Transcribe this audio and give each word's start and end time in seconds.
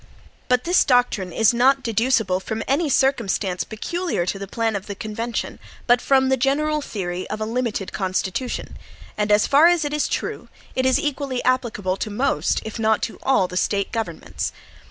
But 0.47 0.63
this 0.63 0.83
doctrine 0.83 1.31
is 1.31 1.53
not 1.53 1.83
deducible 1.83 2.39
from 2.39 2.63
any 2.67 2.89
circumstance 2.89 3.63
peculiar 3.63 4.25
to 4.25 4.39
the 4.39 4.47
plan 4.47 4.75
of 4.75 4.87
the 4.87 4.95
convention, 4.95 5.59
but 5.85 6.01
from 6.01 6.29
the 6.29 6.37
general 6.37 6.81
theory 6.81 7.29
of 7.29 7.39
a 7.39 7.45
limited 7.45 7.93
Constitution; 7.93 8.77
and 9.15 9.31
as 9.31 9.45
far 9.45 9.67
as 9.67 9.85
it 9.85 9.93
is 9.93 10.07
true, 10.07 10.49
is 10.73 10.99
equally 10.99 11.43
applicable 11.43 11.97
to 11.97 12.09
most, 12.09 12.63
if 12.65 12.79
not 12.79 13.03
to 13.03 13.19
all 13.21 13.47
the 13.47 13.55
State 13.57 13.91
governments. 13.91 14.51